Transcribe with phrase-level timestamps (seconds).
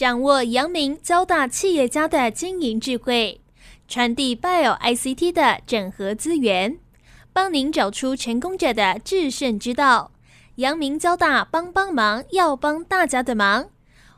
[0.00, 3.38] 掌握阳明交大企业家的经营智慧，
[3.86, 6.78] 传递 Bio ICT 的整合资源，
[7.34, 10.12] 帮您找出成功者的制胜之道。
[10.54, 13.66] 阳明交大帮帮忙，要帮大家的忙。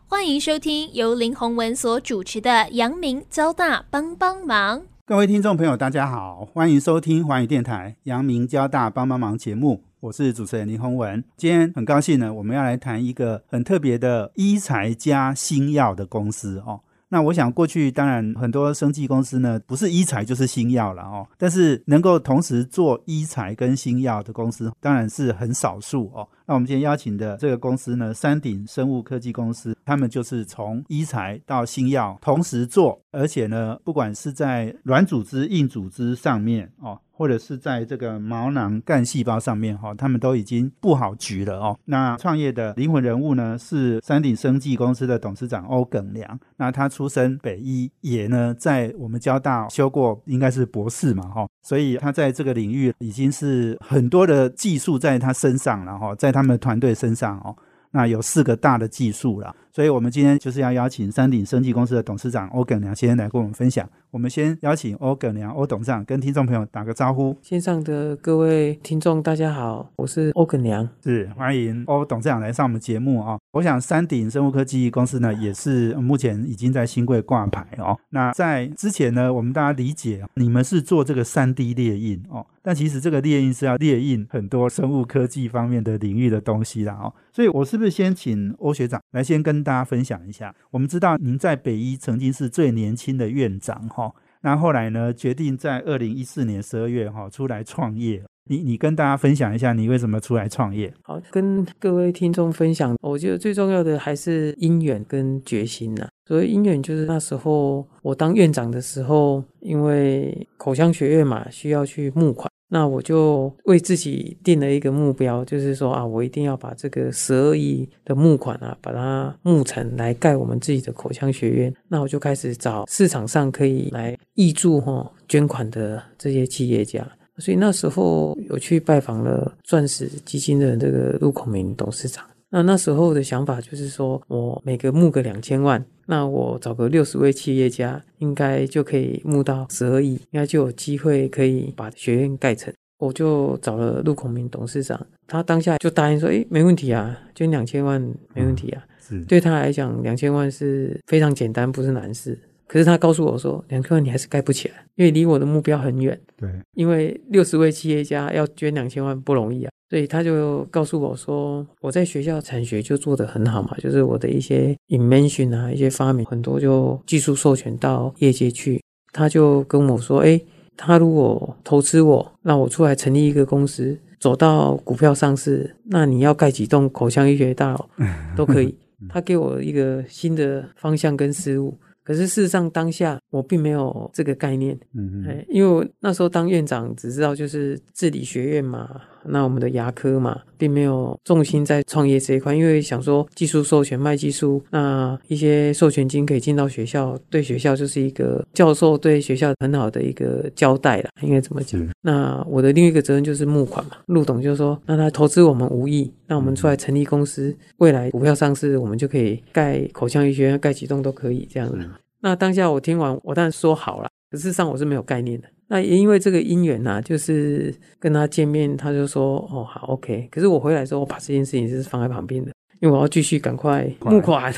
[0.06, 4.82] 欢迎收听由林宏文所主持的阳明交大帮帮忙。
[5.04, 9.82] 各位听众朋友，大家好，欢迎收听华语电台阳明交大帮帮忙节目。
[10.02, 16.80] 我是主持人林宏文，今天很高兴呢，我们要来谈一个很特别的医材加新药的公司哦。
[17.08, 26.28] 那我想过去当然很多生技公司呢，不是医材就是新药了哦，但是能够同时做医材跟新药的公司，当然是很少数哦。
[26.46, 36.98] 那我们今天邀请的这个公司呢，山顶生物科技公司，他们就是从医材到新药同时做，而且呢，不管是在软组织、硬组织上面哦。
[37.22, 41.78] 或者是在这个毛囊干细胞上面哈，他们都已经布好局了哦。
[41.84, 46.36] 那创业的灵魂人物呢，是山顶生技公司的董事长欧耿良。
[46.56, 51.46] 那他出身北医，也呢在我们交大修过，应该是博士嘛哈。
[51.62, 57.56] 所以他在这个领域已经是很多的技术在他身上了哈，在他们团队身上哦。
[57.92, 63.88] 那有四个大的技术了，所以我们今天就是要邀请山顶生技公司的董事长欧耿良先生来跟我们分享。
[64.10, 67.34] 我们先邀请欧耿良欧董事长跟听众朋友打个招呼。
[67.40, 73.38] 线上的各位听众，大家好，我是欧耿良，是欢迎欧董事长来上我们节目啊。
[73.52, 77.98] 我想山顶生物科技公司呢，也是目前已经在新贵挂牌哦。
[78.10, 82.44] 那在之前呢，我们大家理解，你们是做这个三 D 列印哦。
[82.64, 90.54] 但其实这个列印是要列印很多生物科技方面的领域的东西啦哦，所以我是不是先请欧学长来先跟大家分享一下？
[90.70, 98.22] 我们知道您在北医曾经是最年轻的院长哈，那后来呢决定在二零一四年十二月哈出来创业。
[98.50, 100.92] 你你跟大家分享一下你为什么出来创业？
[101.02, 106.08] 好，跟各位听众分享，我觉得最重要的还是因缘跟决心呐。
[106.26, 121.74] 所以因缘就是那时候我当院长的时候，因为口腔学院嘛需要去募款，那我就为自己定了一个目标，就是说啊，我一定要把这个十二亿的募款啊，把它募成来盖我们自己的口腔学院。
[121.86, 127.06] 那我就开始找市场上可以来挹注哈捐款的这些企业家。
[127.36, 132.24] 所以那时候有去拜访了钻石基金的这个陆孔明董事长。
[132.54, 142.70] 那那时候的想法就是说，我每个募个两千万，那我找个六十位企业家，应该就可以募到十二亿，应该就有机会可以把学院盖成。
[142.98, 147.98] 我就找了陆孔明董事长，他当下就答应说：“诶，没问题啊，捐两千万
[148.34, 152.38] 没问题啊。”是对他来讲，两千万是非常简单，不是难事。
[152.68, 156.20] 可是他告诉我说，两千万你还是盖不起来，因为离我的目标很远。
[156.36, 168.82] 对，因为六十位企业家要捐两千万不容易啊，所以他就告诉我说，我在学校产学就做得很好嘛，就是我的一些 invention 啊，一些发明很多就技术授权到业界去。
[169.12, 170.40] 他就跟我说，哎，
[170.78, 177.84] 他如果投资我，那我出来成立一个公司，走到股票上市，那你要盖几栋口腔医学大楼
[178.34, 178.74] 都可以。
[179.10, 181.76] 他给我一个新的方向跟思路。
[182.02, 201.80] 可是事实上，当下我并没有这个概念，嗯嗯，因为那时候当院长，只知道就是治理学院嘛，那我们的牙科嘛，并没有重心在创业这一块，因为想说技术授权卖技术，那一些授权金可以进到学校，对学校就是一个教授对学校很好的一个交代了，应该怎么讲？
[202.00, 211.78] 那我的另一个责任就是募款嘛，陆董就说，那他投资我们无益，那我们出来成立公司，未来股票上市，我们就可以盖口腔医学院，盖几栋都可以这样子。
[212.20, 214.08] 那当下我听完，我当然说好了。
[214.32, 215.46] 可事实上我是没有概念的。
[215.68, 222.50] 那也因为这个姻缘呐，就是跟他见面，他就说：“哦，好，OK。”可是我回来之后，我把这件事情是放在旁边的，
[222.80, 224.52] 因为我要继续赶快募款，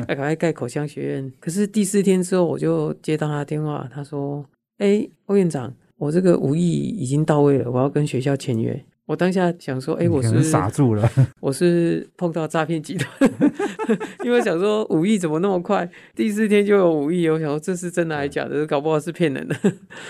[0.00, 1.32] 要 赶快盖口腔学院。
[1.38, 4.44] 可是第四天之后，我就接到他电话，他说
[4.78, 11.10] ：“哎，欧院长，我这个五亿已经到位了，我要跟学校签约。”我当下想说，哎，我是傻住了，
[11.42, 13.28] 我是碰到诈骗集团，
[14.22, 19.56] 因为想说五亿怎么那么快，第四天就有五亿，我想说这是真的还是假的，搞不好是骗人的。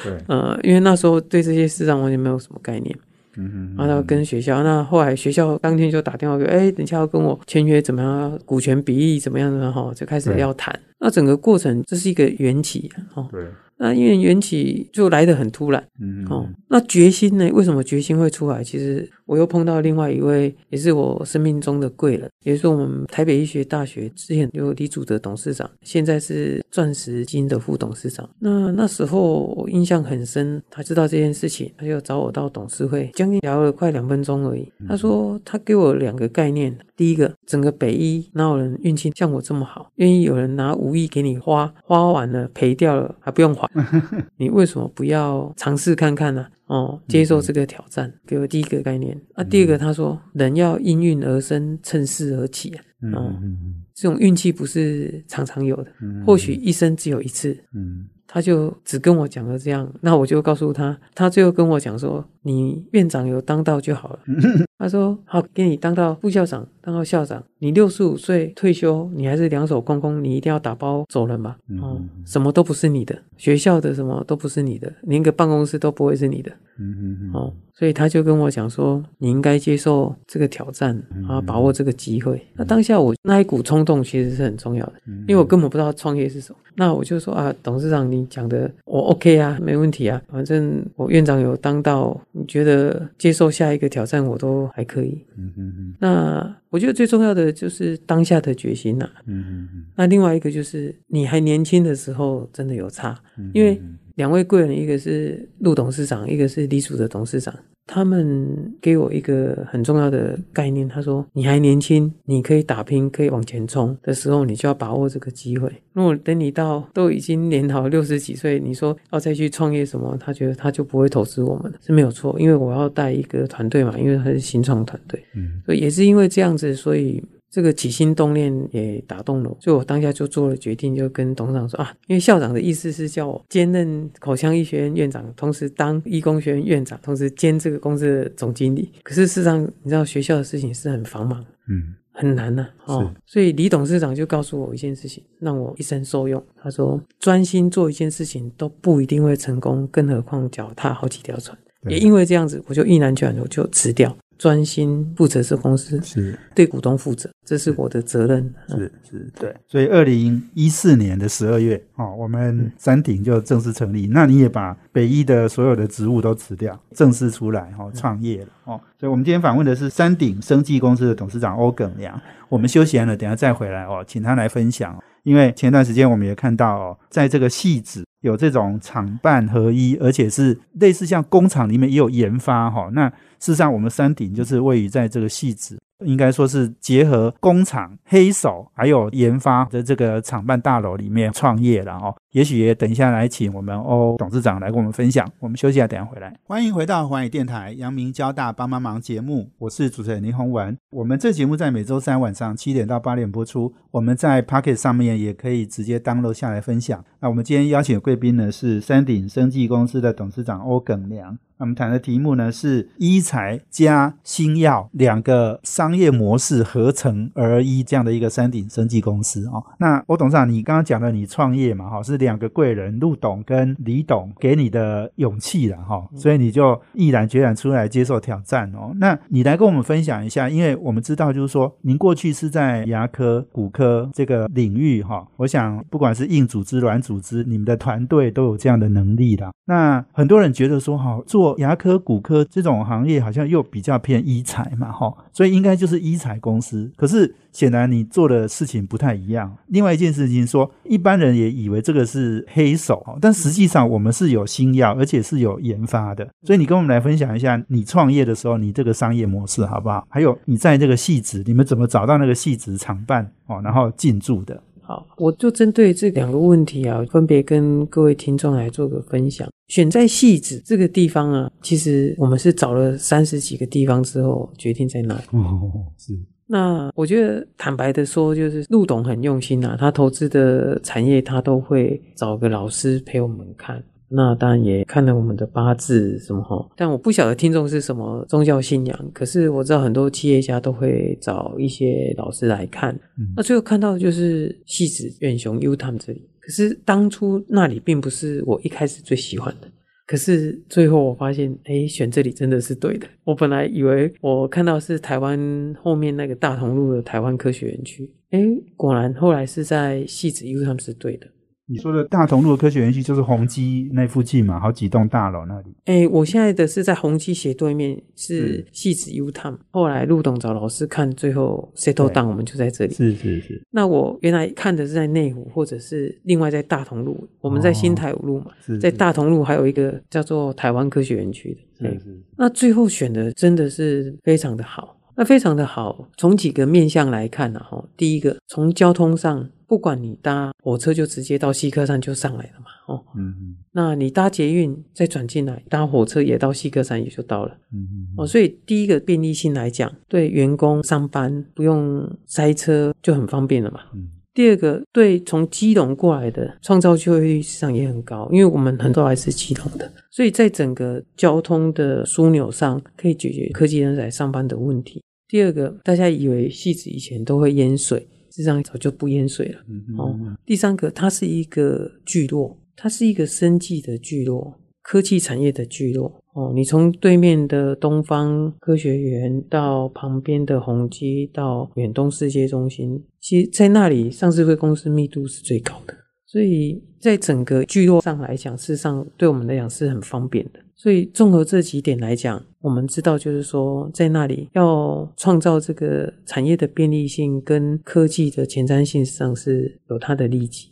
[0.05, 2.94] 对， 呃，因为那时候对这些市场完全没有什么概念，
[3.38, 8.38] 嗯哼，然后跟学校，那后来学校当天就打电话给，哎，等下要跟我签约，怎么样？
[8.44, 9.91] 股权比例怎么样的哈？
[9.97, 10.79] 就开始要谈。
[10.99, 13.47] 那整个过程这是一个缘起，哈，对。
[13.82, 17.50] 那因为缘起就来得很突然，嗯哦，那决心呢？
[17.55, 18.62] 为什么决心会出来？
[18.62, 28.29] 其实我又碰到另外一位，也是我生命中的贵人，也是我们台北医学大学之前有李祖德董事长，现在是钻石金的副董事长。
[28.38, 34.71] 那那时候我印象很深，他知道这件事情，他就找我到董事会，将近聊了快两分钟而已。
[34.87, 43.67] 他说他给我两个概念，第一个，整个北一哪有人运气像我这么好，愿意有人拿五亿给你花，花完了赔掉了还不用还，
[44.37, 49.19] 你为什么不要尝试看看呢、哦，接受这个挑战，给我第一个概念。
[49.32, 52.85] 啊，第二个他说，人要因运而生，趁势而起啊。
[53.00, 53.56] 嗯哦嗯
[53.94, 56.23] 这种运气不是常常有的，嗯。
[56.26, 57.56] 或许一生只有一次。
[57.75, 64.21] 嗯他就只跟我讲了这样，那我就告诉他，他最后跟我讲说，你院长有当到就好了。
[64.79, 71.59] 他说好，给你当到副校长，当到校长，你六十五岁退休，你还是两手空空，你一定要打包走人吧？
[71.82, 76.53] 哦嗯，什么都不是你的，学校的什么都不是你的，连个办公室都不会是你的。
[76.79, 80.97] 嗯嗯哦，所以他就跟我讲说，你应该接受这个挑战，
[81.29, 82.41] 啊，把握这个机会。
[82.55, 84.94] 那当下我那一股冲动其实是很重要的，
[85.29, 86.59] 因为我根本不知道创业是什么。
[86.76, 95.25] 那我就说啊，董事长你讲的我 OK 啊，没问题啊，反正我院长有当到，你觉得接受下一个挑战我都还可以。
[95.37, 103.81] 嗯嗯嗯那我觉得最重要的就是当下的决心呐、嗯嗯那另外一个就是你还年轻的时候真的有差，嗯，因为
[104.14, 107.55] 两位贵人，一个是陆董事长，一个是李楚的董事长，
[107.92, 115.69] 他们给我一个很重要的概念，他说：“你还年轻，你可以打拼，可以往前冲的时候，你就要把握这个机会。
[115.92, 127.20] 如果等你到都已经年老六十几岁，你说要再去创业什么，他觉得他就不会投资我们了，是没有错，因为我要带一个团队嘛，因为他是新创团队，嗯所以也是因为这样子，所以
[127.50, 138.91] 这个起心动念也打动了我，所以我当下就做了决定，就跟董事长说啊，因为校长的意思是叫我兼任口腔医学院院长，同时当医工学院院长，同时兼这个公司的总经理。
[139.02, 141.44] 可是事实上，你知道学校的事情是很繁忙。
[141.69, 146.44] 嗯很难呐、哦，所以李董事长就告诉我一件事情，让我一生受用。
[146.61, 151.56] 他说，专心做一件事情都不一定会成功，更何况脚踏好几条船。
[151.88, 158.42] 也因为这样子，我就毅然决然，我就辞掉，专心负责这公司，是对股东负责，这是我的责任。
[158.70, 159.54] 嗯是是，对。
[159.69, 164.06] 所以二零一四年的十二月，哦，我们山顶就正式成立。
[164.06, 168.81] 那你也把北医的所有的职务都辞掉，正式出来哦，创业了哦。
[168.98, 172.19] 所以我们今天访问的是山顶生技公司的董事长欧耿良。
[172.48, 175.02] 我们休息完了，等下再回来哦，请他来分享哦。
[175.22, 183.08] 因为前段时间我们也看到哦，在这个戏子有这种厂办合一，而且是类似像工厂里面也有研发哈、那
[183.38, 192.14] 事实上，我们山顶就是位于在这个戏子，应该说是结合工厂、黑手还有研发的这个厂办大楼里面创业了哦。
[192.32, 195.26] 也许也等一下来请我们欧董事长来跟我们分享。
[195.40, 196.38] 我们休息一下，等下回来。
[196.44, 200.76] 欢迎回到华语电台阳明交大帮帮忙节目，我是主持人林宏文。
[200.90, 207.04] 我们这节目在每周三晚上七点到八点播出，我们在 Pocket 上面也可以直接 download 下来分享。
[207.20, 211.38] 那我们今天邀请的贵宾呢是山顶生技公司的董事长欧耿良。
[211.58, 219.62] 那我们谈的题目呢是医材加新药两个商业模式合成而一这样的一个山顶生技公司哦。
[219.78, 228.94] 那欧董事长，你刚刚讲了你创业嘛，哈，是两个贵人陆董跟李董给你的勇气了哈，所以你就毅然决然出来接受挑战哦。
[228.96, 239.50] 那你来跟我们分享一下，因为我们知道就是说您过去是在牙科、骨科科这个领域哈，我想不管是硬组织、软组织，你们的团队都有这样的能力的。
[239.65, 246.93] 那很多人觉得说哈，做牙科、骨科这种行业好像又比较偏医材嘛哈，所以应该就是医材公司。
[246.94, 249.56] 可是显然你做的事情不太一样。
[249.69, 256.28] 另外一件事情说，一般人也以为这个是黑手，但实际上我们是有新药，而且是有研发的。
[256.42, 260.07] 所以你跟我们来分享一下你创业的时候你这个商业模式好不好？
[260.09, 264.62] 还有你在这个细子，你们怎么找到那个细子厂办哦，然后进驻的？
[264.83, 269.49] 好，我就针对这两个问题啊，分别跟各位听众来做个分享。
[269.69, 275.23] 选在戏子这个地方啊，其实我们是找了三十几个地方之后决定在哪里。
[275.30, 276.12] 哦，是，
[276.52, 283.80] 那我觉得坦白的说，就是陆董很用心啊，他投资的产业他都会找个老师陪我们看。
[284.09, 292.92] 那当然也看了我们的八字什么哈，但我不晓得听众是什么宗教信仰，可是我知道很多企业家都会找一些老师来看。
[293.16, 299.69] 嗯那最后看到的就是戏子远雄 U 他们这里，可是当初那里并不是我一开始最喜欢的。
[300.11, 303.07] 可是最后我发现，哎，选这里真的是对的。
[303.23, 308.40] 我本来以为我看到是台湾后面那个大同路的台湾科学园区，哎，
[308.76, 311.29] 果然后来是在戏子 U 他们是对的。
[311.71, 315.73] 你说的大同路的科学园区就是宏基那附近嘛，好几栋大楼那里。
[315.85, 319.61] 哎，我现在的是在宏基斜对面，是是戏子 U 他们。
[319.71, 322.93] 后来陆董找老师看，最后 settle down，我们就在这里。
[322.93, 331.61] 是是是，那我原来看的是在内湖，或者是另外在大同路，我们在新台五路嘛，是在大同路还有一个叫做台湾科学园区的。
[331.79, 334.97] 是哎是，那最后选的真的是非常的好。
[335.21, 336.09] 那非常的好。
[336.17, 347.55] 从几个面向来看呢，哈，第一个从交通上，不管你搭火车就直接到西客站就上来了嘛，哦，嗯嗯那你搭捷运再转进来，搭火车也到西客站也就到了。
[347.71, 353.81] 嗯嗯哦，所以第一个便利性来讲，对员工上班不用塞车就很方便了嘛。
[353.93, 365.03] 嗯第二个，对从基隆过来的创造就业率市场也很高，因为我们很多还是基隆的，所以在整个交通的枢纽上可以解决科技人才上班的问题。
[365.30, 369.60] 第二个，大家以为戏子以前都会淹水，事实上早就不淹水了。
[369.68, 376.20] 嗯嗯哦，第三个，它是一个聚落，它是一个生计的聚落，科技产业的聚落。
[376.34, 385.94] 哦，你从对面的东方科学园到旁边的宏基，到远东世界中心，其实在那里上市会公司密度是最高的，
[386.26, 390.58] 所以在整个聚落上来讲，事实上对我们来讲是很方便的。
[390.82, 400.68] 所以综合这几点来讲，我们知道就是说，在那里要创造这个产业的便利性跟科技的前瞻性上是有它的利基。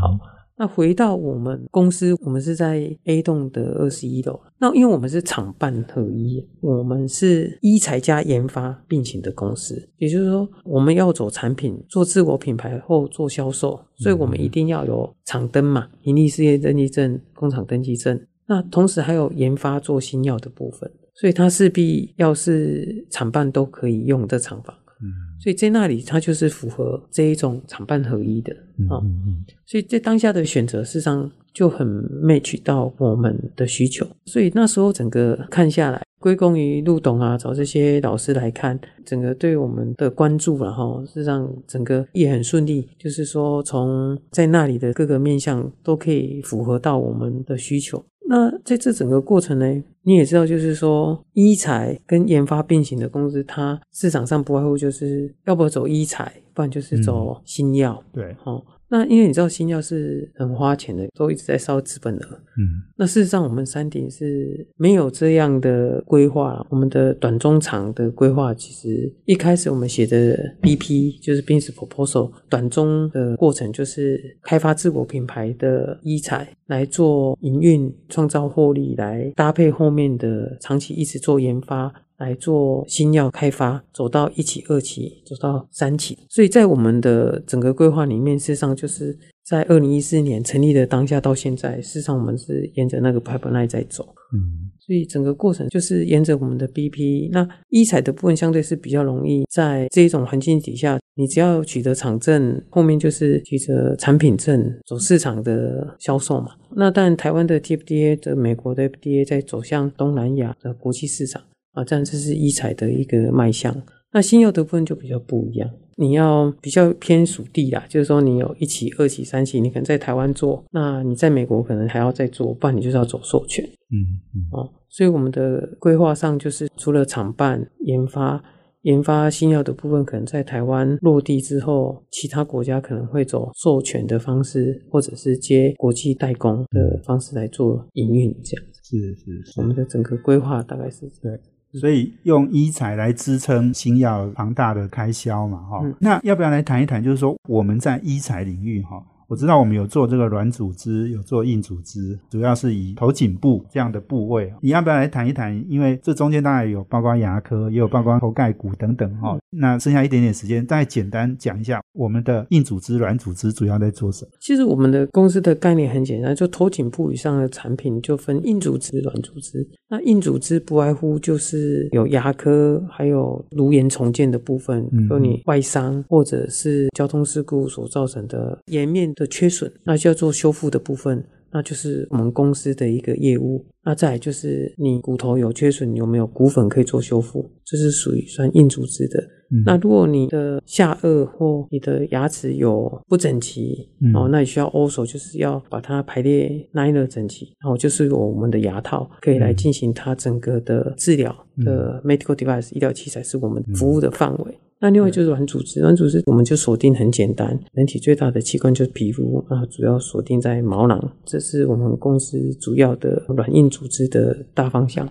[0.00, 0.18] 好，
[0.56, 4.40] 那回到我们公司，我们是在 A 栋的二十一楼。
[4.58, 18.20] 那因为我们是厂办合一，我们是一材加研发并行的公司，也就是说，我们要走产品、做自我品牌后做销售，所以我们一定要有厂登嘛，盈利事业登记证、工厂登记证。
[18.46, 24.74] 那同时还有研发做新药的部分，所以它势必要是厂办都可以用的厂房。
[25.04, 29.00] 嗯所以在那里，它就是符合这一种厂办合一的嗯啊。
[29.02, 31.84] 嗯所以在当下的选择，事实上就很
[32.22, 34.06] match 到我们的需求。
[34.26, 48.04] 所以那时候整个看下来，归功于陆董啊，找这些老师来看，整个对我们的关注然后事实上整个也很顺利，就是说从在那里的各个面向都可以符合到我们的需求。
[48.32, 49.66] 那在这整个过程呢，
[50.04, 58.02] 你也知道，就是说医材跟研发并行的公司，它市场上不外乎就是要不走医材，不然就是走新药。
[58.10, 62.40] 对，哦，那因为你知道新药是很花钱的，都一直在烧资本额。
[62.58, 66.64] 嗯那事实上，我们山顶是没有这样的规划。
[66.68, 81.90] 我们的短中长的规划，其实一开始我们写的 BP 就是 Business Proposal，短中的过程就是开发自我品牌的医材来做营运，创造获利，来搭配后面的长期一直做研发。
[82.22, 86.16] 来做新药开发，走到一期、二期，走到三期。
[86.28, 94.14] 所以在我们的整个规划里面，事实上就是在二零一四年成立的当下到现在，事实上我们是沿着那个 pipeline 在走。
[94.34, 106.48] 嗯所以整个过程就是沿着我们的 BP，那医材的部分相对是比较容易，在这一种环境底下，你只要取得厂证，后面就是取得产品证，走市场的销售嘛。
[106.74, 111.40] 那当然，台湾的 TFDA 的美国的 FDA 在走向东南亚的国际市场
[111.72, 113.74] 啊，这样这是医材的一个卖相。
[114.12, 123.64] 那新药的部分就比较不一样，你要比较偏属地啦，就是说你有一期、二期、三期，你可能在台湾做，那你在美国可能还要再做，不然你就是要走授权。
[123.64, 123.96] 嗯
[124.34, 128.42] 嗯哦，所以我们的规划上就是除了厂办研发、
[128.82, 138.80] 研发新药的部分，可能在台湾落地之后，其他国家可能会走授权的方式，或者是接国际代工的方式来做营运，这样子。
[138.82, 139.66] 是是是我。
[139.66, 141.38] 们的整个规划大概是这样。
[141.80, 147.02] 所以用医材来支撑新药庞大的开销嘛，哈、嗯那要不要来谈一谈？
[147.02, 149.02] 就是说我们在医材领域，哈，
[149.32, 154.52] 我知道我们有做这个软组织，有做硬组织，主要是以头颈部这样的部位。
[154.60, 155.64] 你要不要来谈一谈？
[155.70, 164.30] 因为这中间当然有包括牙科，也有包括头盖骨等等，哈、那剩下一点点时间，大概简单讲一下我们的硬组织、软组织主要在做什么？
[164.38, 169.66] 其实我们的公司的概念很简单，就头颈部以上的产品就分硬组织、软组织。
[169.88, 181.24] 那硬组织不外乎就是有牙科，还有颅炎重建的部分嗯，有你外伤或者是交通事故所造成的颜面的缺损，那就要做修复的部分。
[181.54, 183.62] 那就是我们公司的一个业务。
[183.84, 187.46] 那再来就是你骨头有缺损，有没有骨粉可以做修复？
[187.62, 189.20] 这是属于算硬组织的。
[189.54, 204.58] 嗯那如果你的下颚或你的牙齿有不整齐，嗯哦，那你需要 also 就是要把它排列 liner 整齐，然后就是有我们的牙套可以来进行它整个的治疗的 medical device 医疗器材是我们服务的范围。
[204.82, 215.08] 那另外就是软组织，软组织我们就锁定很简单，人体最大的器官就是皮肤，那主要锁定在毛囊，这是我们公司主要的软硬组织的大方向。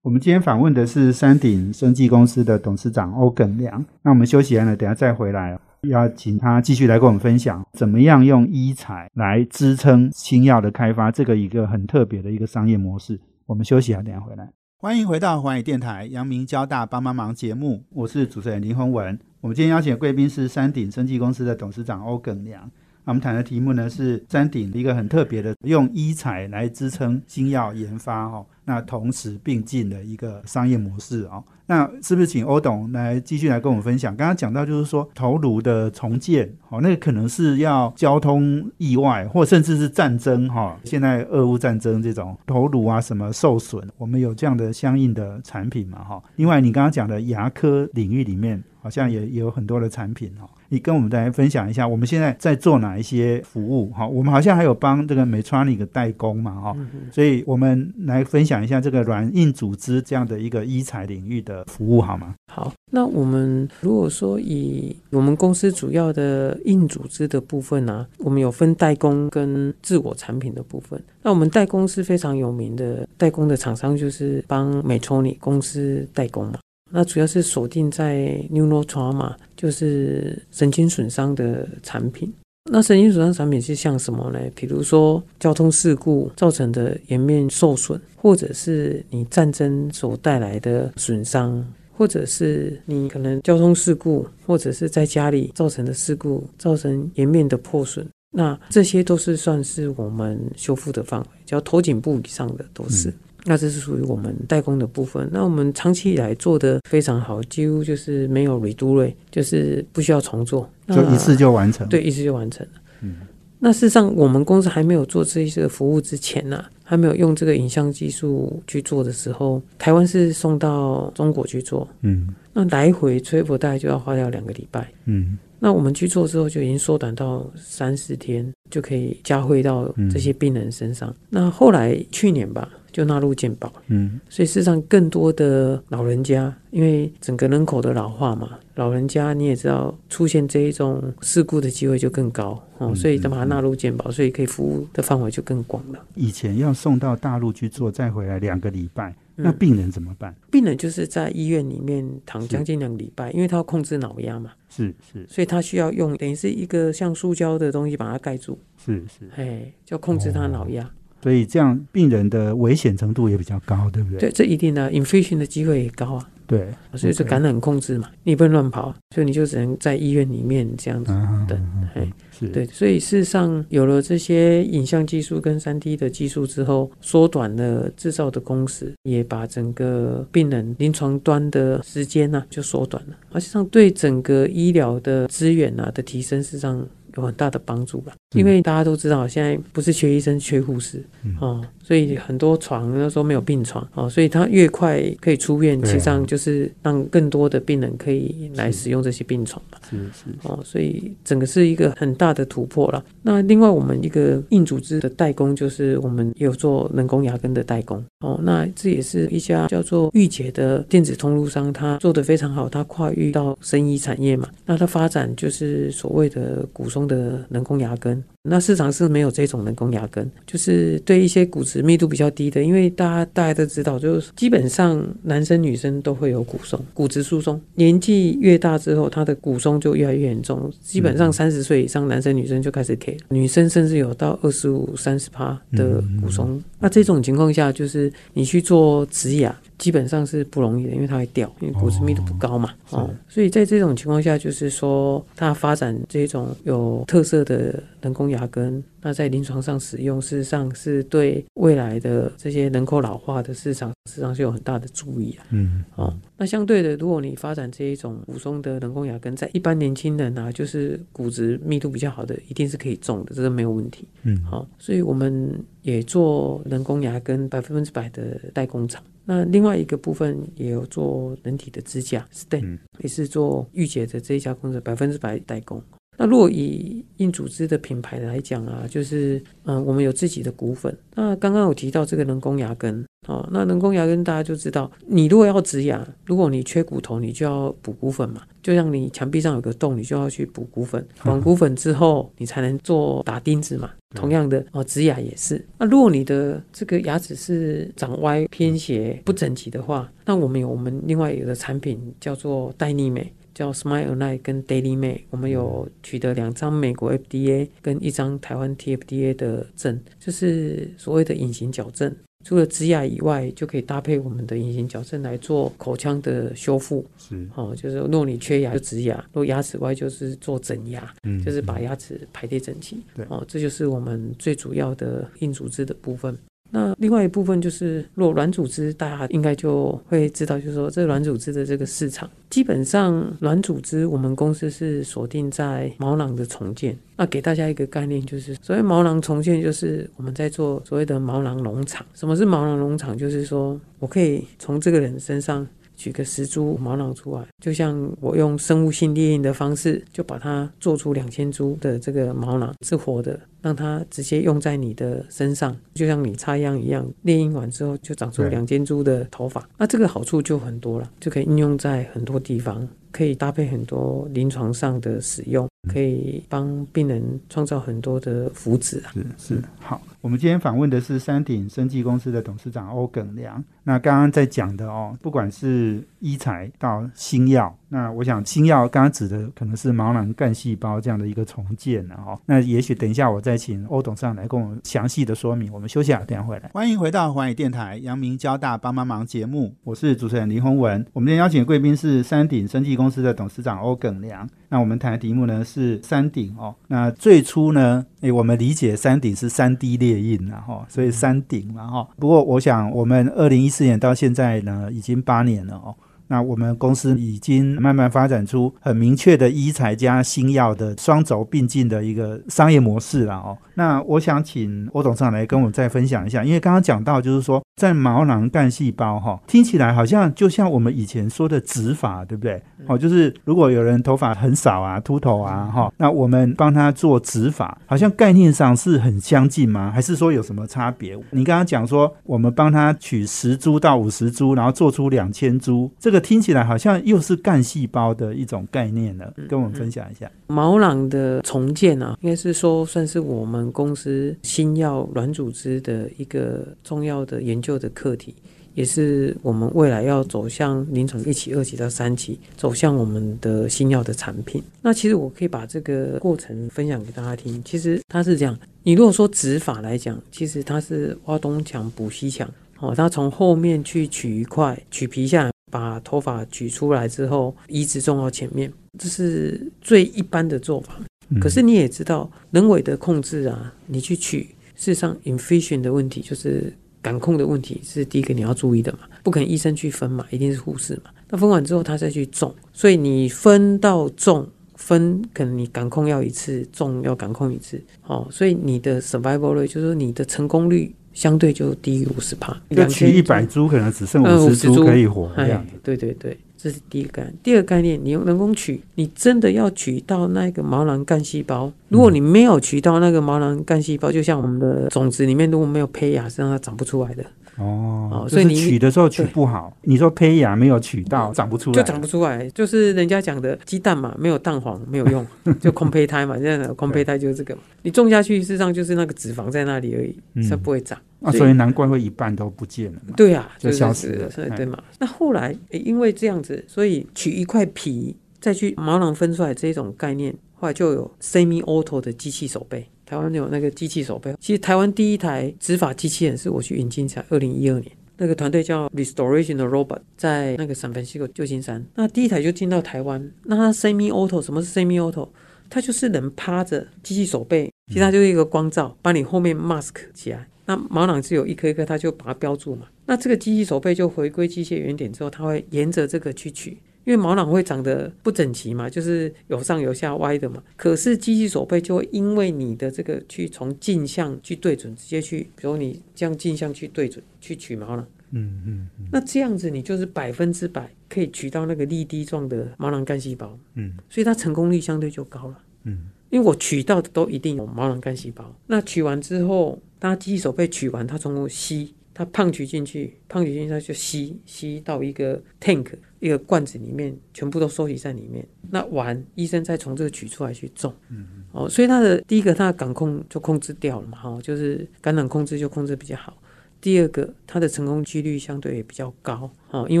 [0.00, 3.84] 我们今天访问的是山顶生技公司的董事长欧耿良。
[4.02, 5.58] 那我们休息完了，等下再回来，
[5.90, 13.20] 要请他继续来跟我们分享怎么样用医材来支撑新药的开发，这个一个很特别的一个商业模式。
[13.44, 14.50] 我们休息啊，等下回来。
[14.84, 19.18] 欢迎回到环宇电台阳明交大帮帮忙节目，我是主持人林宏文。
[19.40, 22.70] 我们今天邀请的贵宾是山顶生技公司的董事长欧耿良。
[23.04, 31.42] 我们谈的题目呢是山鼎一个很特别的，用医材来支撑新药研发哈，那同时并进的一个商业模式哦。
[31.66, 34.14] 那是不是请欧董来继续来跟我们分享？
[34.14, 40.78] 刚刚讲到就是说头颅的重建，好，那个可能是要交通意外，或甚至是战争哈。
[40.84, 46.22] 现在俄乌战争这种头颅啊什么受损，我们有这样的相应的产品嘛哈。
[46.36, 50.46] 另外你刚刚讲的牙科领域里面，好像也也有很多的产品哈。
[50.68, 53.90] 你跟我们来分享一下，我们现在在做哪一些服务？
[53.92, 56.76] 哈，我们好像还有帮这个 Medtronic 代工嘛哈。
[57.10, 62.34] 所以我们来分享一下这个软硬组织这样的一个医材领域的服务好吗？
[62.52, 71.02] 好，那我们如果说以我们公司主要的硬组织的部分呢，我们有分代工跟自我产品的部分。
[71.22, 76.58] 那我们代工是非常有名的，代工的厂商就是帮 Medtronic 公司代工嘛。
[76.90, 82.32] 那主要是锁定在 neurotrauma，就是神经损伤的产品。
[82.70, 84.40] 那神经损伤产品是像什么呢？
[84.54, 98.06] 比如说交通事故造成的颜面受损，或者是你战争所带来的损伤，或者是你可能交通事故，或者是在家里造成的事故，造成颜面的破损。
[98.30, 103.12] 那这些都是算是我们修复的范围，只要头颈部以上的都是。
[103.46, 105.28] 那这是属于我们代工的部分。
[105.30, 111.86] 那我们长期以来做的非常好，几乎就是没有 redo 就是不需要重做，就一次就完成。
[111.88, 112.72] 对，一次就完成了。
[113.02, 113.16] 嗯，
[113.58, 121.86] 那事实上我们公司还没有做这些服务之前呢，还没有用这个影像技术去做的时候，台湾是送到中国去做。
[122.00, 124.90] 嗯，那来回吹不大概就要花掉两个礼拜。
[125.04, 131.14] 嗯，那我们去做之后就已经缩短到三四天就可以加惠到这些病人身上。
[131.28, 132.66] 那后来去年吧。
[132.94, 145.98] 就纳入健保，嗯，所以事实上更多的老人家，因为整个人口的老化嘛，老人家你也知道，出现这一种事故的机会就更高哦，所以把它纳入健保，所以可以服务的范围就更广了。
[146.14, 150.32] 以前要送到大陆去做，再回来两个礼拜，那病人怎么办？
[150.52, 160.88] 病人就是在医院里面躺将近两个礼拜，因为他要控制脑压嘛，是是，所以他需要用等于是一个像塑胶的东西把它盖住，是是，哎，就控制他脑压。
[161.24, 164.18] 所以这样病人的危险程度也比较高，对不对？
[164.18, 166.28] 对，这一定的，infection 的机会也高啊。
[166.46, 171.10] 对，所以是感染控制嘛，你不能乱跑，所以你就只能在医院里面这样子
[171.48, 171.88] 等。
[171.94, 172.06] 哎，
[172.38, 186.86] 是对，所以事实上有了这些影像技术跟三 D 的技术之后，缩短了制造的工时，也把整个病人临床端的时间呢就缩短了，而且上对整个医疗的资源啊的提升，事实上。
[187.16, 191.02] 有很大的帮助吧，因为大家都知道，现在不是缺医生，缺护士
[191.40, 199.78] 哦，所以很多床那时候没有病床哦，所以他越快可以出院，实际上就是让更多的病人可以来使用这些病床嘛。
[199.88, 203.04] 是是哦，所以整个是一个很大的突破了。
[203.22, 208.40] 那另外，我们一个硬组织的代工，就是我们有做人工牙根的代工哦。
[208.42, 214.48] 那这也是一家叫做玉洁的电子通路商，他做的非常好，他跨域到生医产业嘛。
[214.66, 217.04] 那他发展就是所谓的骨松。
[217.04, 236.62] 的人工牙根，那市场是没有这种人工牙根，就是对一些骨质密度比较低的，因为大家大家都知道，就是基本上男生女生都会有骨松、骨质疏松，年纪越大之后，他的骨松就越来越严重，基本上三十岁以上男生女生就开始 K，女生甚至有到二十五、三十趴的骨松。
[236.78, 239.58] 那这种情况下，就是你去做植牙。
[239.84, 242.70] 基本上是不容易的，因为它会掉，因为骨质密度不高嘛。
[242.88, 255.44] 哦，所以在这种情况下，就是说它发展这种有特色的人工牙根，那在临床上使用，事实上是对未来的这些人口老化的市场，实际上是有很大的注意啊。
[255.50, 264.08] 嗯，哦，那相对的，如果你发展这一种补充的人工牙根，在一般年轻人啊，就是骨质密度比较好的，一定是可以种的，这个没有问题。
[264.22, 269.02] 嗯，好，所以我们也做人工牙根百分之百的代工厂。
[269.26, 275.82] 那另外一个部分也有做人体的支架，Stem 也是做御姐的这一家公司百分之百代工。
[276.16, 280.96] 那如果以硬组织的品牌来讲啊，就是嗯，我们有自己的骨粉。
[281.14, 288.42] 那刚刚有提到这个人工牙根哦，那人工牙根大家就知道，你如果要植牙，如果你缺骨头，你就要补骨粉嘛。
[288.62, 293.90] 就像你墙壁上有个洞，你就要去补骨粉，补骨粉之后，你才能做打钉子嘛。
[294.14, 295.62] 同样的哦，植牙也是。
[295.78, 312.14] 那如果你的这个牙齿是长歪、偏斜、不整齐的话，那我们有我们另外有的产品叫做戴丽美，叫 Smile Align 跟 Daily May，我们有取得两张美国 FDA 跟一张台湾 TFDA 的证，就是所谓的隐形矫正。
[312.44, 317.02] 除了植牙以外，就可以搭配我们的隐形矫正来做口腔的修复。
[317.16, 323.02] 是，哦，就是如果你缺牙就植牙，如果牙齿歪就是做整牙，嗯就是把牙齿排列整齐。
[323.14, 326.36] 对哦，这就是我们最主要的硬组织的部分。
[326.74, 336.98] 那另外一部分就是，如果软组织，大家应该就会知道，就是说这软组织的这个市场，基本上软组织我们公司是锁定在毛囊的重建。
[337.16, 342.04] 那给大家一个概念，就是所谓毛囊重建，就是我们在做所谓的毛囊农场。
[342.12, 343.16] 什么是毛囊农场？
[343.16, 345.64] 就是说我可以从这个人身上
[345.96, 359.66] 取个十株毛囊出来，就像我用生物性列印的方式，就把它做出两千株的这个毛囊是活的，让它直接用在你的身上，就像你插秧一样，列印完之后就长出两千株的头发。
[359.78, 369.12] 那这个好处就很多了，就可以应用在很多地方，可以搭配很多临床上的使用，可以帮病人创造很多的福祉啊。
[369.38, 373.62] 是是好，我们今天访问的是山顶生技公司的董事长欧耿良。
[373.82, 382.40] 那刚刚在讲的哦，不管是医材到新药，那我想新药刚刚指的可能是毛囊干细胞这样的一个重建了哦。
[382.46, 385.70] 那也许等一下我再请欧董事长来跟我们详细的说明。
[385.70, 386.70] 我们休息啊，等下回来。
[386.72, 391.04] 欢迎回到环宇电台阳明交大帮帮忙节目，我是主持人林宏文。
[391.12, 394.48] 我们今天邀请的贵宾是山顶生技公司的董事长欧耿良。
[394.70, 396.74] 那我们谈的题目呢是山顶哦。
[396.88, 402.08] 那最初呢，诶，我们理解山顶是三 D 列印然后，所以山顶嘛哈。
[402.18, 405.94] 不过我想，我们二零一四年到现在呢，已经八年了哦。
[406.34, 413.56] 那我们公司已经慢慢发展出很明确的医材加新药的双轴并进的一个商业模式了哦。
[413.76, 422.60] 那我想请欧董事长来跟我们再分享一下，因为刚刚讲到就是说，在毛囊干细胞哈，听起来好像就像我们以前说的植发，对不对？
[422.86, 429.90] 哦，就是如果有人头发很少啊、秃头啊哈，那我们帮他做植发，好像概念上是很相近吗？
[429.92, 431.16] 还是说有什么差别？
[431.30, 440.28] 你刚刚讲说我们帮他取十株到五十株，然后做出两千株，这个听起来好像又是干细胞的一种概念了，跟我们分享一下。
[440.46, 448.34] 毛囊的重建啊，应该是说算是我们公司新药软组织的一个重要的研究的课题，
[448.72, 454.62] 也是我们未来要走向临床一期、二期到三期，走向我们的新药的产品。
[454.80, 457.62] 那其实我可以把这个过程分享给大家听。
[457.64, 465.53] 其实它是这样，你如果说植法来讲，其实它是挖东墙补西墙，哦，它从后面去取一块，取皮下来。
[465.74, 470.94] 把头发取出来之后，移植种到前面，这是最一般的做法。
[471.30, 479.00] 嗯可是你也知道，人为的控制啊，你去取，事实上 infusion 的问题就是感控的问题，是第一个你要注意的嘛。
[479.24, 481.10] 不可能医生去分嘛，一定是护士嘛。
[481.28, 484.48] 那分完之后，他再去种，所以你分到种。
[484.76, 492.60] 分可能你感控要一次，种要感控一次，哦，所以你的 survival rate 就是说你的成功率相对就低于五十帕。
[492.68, 497.34] 就取一百株，可能只剩呃五十50株可以活这样对对对，这是第一个概念。
[497.42, 501.72] 第二个概念，你用人工取，你真的要取到那个毛囊干细胞。
[501.88, 507.24] 如果你没有取到那个毛囊干细胞，就像我们的种子里面如果没有胚芽，是让它长不出来的，
[507.58, 512.48] 哦所以你取的时候取不好，你说胚芽没有取到，长不出来，就长不出来。
[512.50, 515.26] 就是人家讲的鸡蛋嘛，没有蛋黄没有用，
[515.60, 516.34] 就空胚胎嘛。
[516.34, 520.98] 现在的空胚胎就是这个嘛，你种下去，事实上就是那个脂肪在那里而已，嗯它不会长。
[521.22, 523.14] 啊，所以难怪会一半都不见了嘛。
[523.16, 524.82] 对呀、就就是消失了所以对嘛？
[524.98, 532.86] 那后来因为这样子，所以取一块皮再去毛囊分出来这种概念，后来就有 semi auto 的机器手背。
[533.06, 537.90] 台湾有那个机器手背，其实台湾第一台执法机器人是我去引进才二零一二年。
[538.16, 541.84] 那个团队叫 Restoration 的 Robot，在那个 san Francisco 旧金山。
[541.96, 543.30] 那第一台就进到台湾。
[543.42, 545.28] 那它 semi auto 什么是 semi auto？
[545.68, 550.46] 它就是人趴着机器手背，其实它就是一个光照，把你后面 mask 起来。
[550.66, 552.86] 那毛囊是有一颗一颗，它就把它标注嘛。
[553.06, 560.62] 那这个机器手背就回归机械原点之后，它会沿着这个去取，因为毛囊会长得不整齐嘛，就是有上有下歪的嘛。
[560.76, 568.06] 可是机器手背就会因为你的这个去从镜像去对准，直接去，比如你这样镜像去对准去取毛囊。
[568.30, 575.58] 嗯嗯嗯那这样子你就是百分之百可以取到那个粒滴状的毛囊干细胞，嗯所以它成功率相对就高了。
[575.84, 578.52] 嗯因为我取到的都一定有毛囊干细胞。
[578.66, 585.86] 那取完之后，当它机器手背取完，它从头吸，它胖取进去，胖取进去，它就吸吸到一个 tank
[586.20, 588.46] 一个罐子里面，全部都收集在里面。
[588.70, 590.94] 那完，医生再从这个取出来去种。
[591.10, 596.36] 嗯哦，所以它的第一个，它的感控就控制掉了嘛，哈、就是感染控制就控制比较好。
[596.80, 600.00] 第二个，它的成功几率相对也比较高哦，因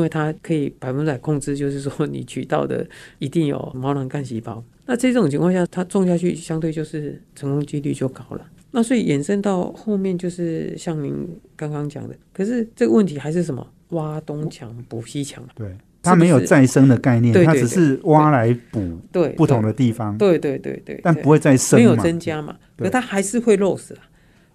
[0.00, 2.86] 为它可以百分之百控制，就是说你取到的
[3.18, 4.62] 一定有毛囊干细胞。
[4.86, 8.46] 那这种情况下，它种下去相对就是成功几率就高了。
[8.74, 11.14] 那所以衍生到后面就是像您
[11.54, 13.64] 刚刚讲的，可是这个问题还是什么？
[13.90, 15.50] 挖东墙补西墙嘛。
[15.54, 24.00] 对，它没有再生的概念，对对它只是挖来补对，不同的地方，对对对对，但不会再生没有增加嘛，对可它还是会漏死啦。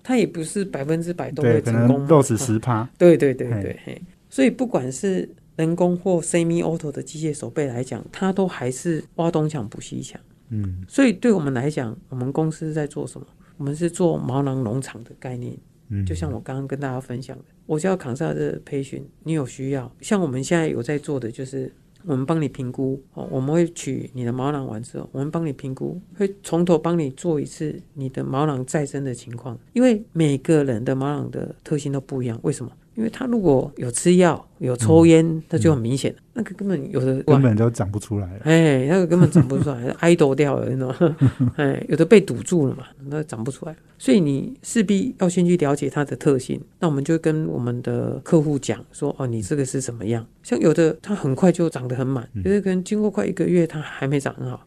[0.04, 10.20] 它也不是百分之百都会成功嘛，能肉死啊十趴，对对对对，嘿，所以不管是人工或 semi auto 的机械手背来讲，它都还是挖东墙补西墙。
[10.50, 13.28] 嗯所以对我们来讲，我们公司在做什么？
[13.60, 15.56] 我们是做毛囊农场的概念，
[15.90, 21.72] 嗯，就像我刚刚跟大家分享的，我叫康萨的培训，你有需要，像我们现在有在做的就是。
[22.06, 32.40] 我们帮你评估哦，我们会取你的毛囊完之后，我们帮你评估，会从头帮你做一次你的毛囊再生的情况，因为每个人的毛囊的特性都不一样。
[32.42, 32.72] 为什么？
[33.00, 41.16] 因为他如果有吃药、有抽烟，那就很明显了，那个根本有的根本就长不出来了，哎，那个根本长不出来， idol 掉了，你知道吗？
[41.56, 43.74] 哎，有的被堵住了嘛，那长不出来。
[43.98, 46.62] 所以你势必要先去了解它的特性。
[46.78, 50.26] 那我们就跟我们的客户讲说，哦，你这个是怎么样？
[50.44, 54.66] 像有的它很快就长得很满，有的可能经过快一个月它还没长很好。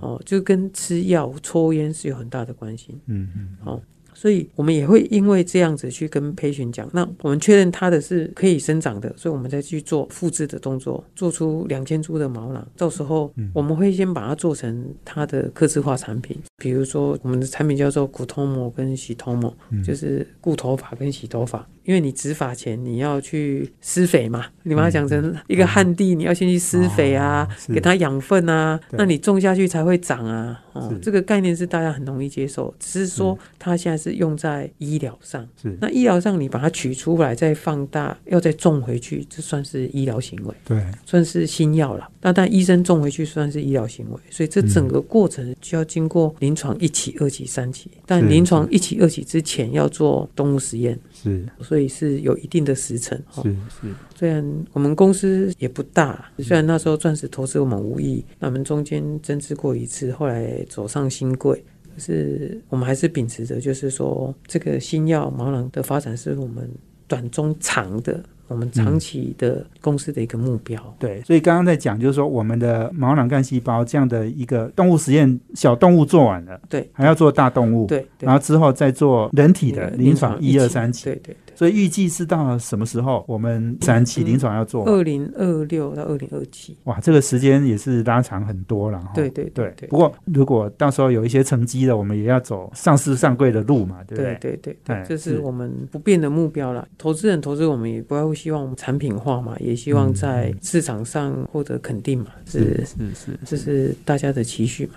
[0.00, 2.98] 哦，就跟吃药、抽烟是有很大的关系。
[3.08, 3.28] 嗯
[3.66, 3.80] 嗯，
[4.24, 12.66] 所以我们也会因为这样子去跟培训讲，那我们确认它的是可以生长的，所以我们再去做复制的动作，做出两千株的毛囊。
[12.74, 21.68] 到时候我们会先把它做成它的刻制化产品，比如说我们的产品叫做骨头膜跟洗头膜，就是固头发跟洗头发。
[21.84, 30.60] 因为你植法前你要去施肥嘛，你把它讲成一个旱地，你要先去施肥啊，哦给它养分啊，那你种下去才会长啊。
[30.72, 35.46] 哦是，这个概念是大家很容易接受，只是说它现在是用在医疗上。
[35.62, 42.08] 是，那医疗上你把它取出来再放大，要再种回去，这算是医疗行为，对，算是新药了。
[42.20, 47.88] 那但医生种回去算是医疗行为，所以这整个过程就要经过临床一期、二期、三期。
[48.04, 48.24] 但是。
[48.34, 51.46] 临床一期、二期之前要做动物实验，是。
[51.60, 53.18] 所以是有一定的时程。
[53.34, 61.62] 哦是是，虽然我们公司也不大，虽然那时候钻石投资我们无意，那我们中间增资过一次，后来走上新贵。
[61.94, 66.68] 可是我们还是秉持着，就是说这个新药毛囊的发展是我们
[67.06, 70.96] 短中长的，我们长期的公司的一个目标。
[70.98, 84.84] 对，所以刚刚在讲，就是说我们的毛囊干细胞这样的一个动物实验，小动物做完了，对，还要做大动物，对对然后之后再做人体的临床一二三期，对对对，所以预计是到什么时候我们三期临床要做？
[84.86, 86.76] 二零二六到二零二七。
[86.84, 89.10] 哇，这个时间也是拉长很多了哈。
[89.14, 94.56] 对对对对不过如果到时候有一些成绩了，我们也要走上市上柜的路嘛，对不对对？
[94.56, 96.86] 对对这是是我们不变的目标啦。
[96.98, 104.94] 投资人投资我们也不会希望我们产品化嘛，也希望在市场上获得肯定嘛，是是是这是大家的期许嘛。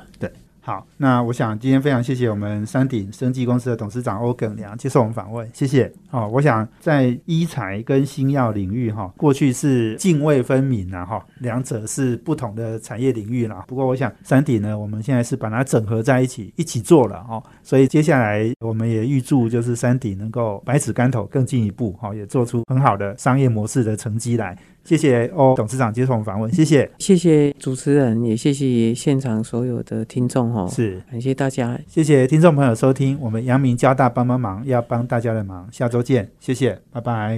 [0.68, 5.90] 好，那我想今天非常谢谢我们山顶生技公司的董事长欧耿良接受我们访问，谢谢。
[6.12, 13.64] 哦，我想在医材跟新药领域哈、过去是泾渭分明啊哈，两者是不同的产业领域啦。
[13.66, 17.42] 不过我想山顶呢，我们现在是把它整合在一起，一起做了哦。
[17.64, 24.58] 所以接下来我们也预祝就是山顶能够百尺竿头更进一步哈、也做出很好的商业模式的成绩来。
[24.88, 26.90] 谢谢欧董事长接受我们访问，谢谢。
[26.98, 31.04] 谢谢主持人，也谢谢现场所有的听众哦，是。
[31.12, 37.38] 感谢大家，谢谢听众朋友收听，我们阳明交大帮帮忙，要帮大家的忙，下周见，谢谢，拜拜。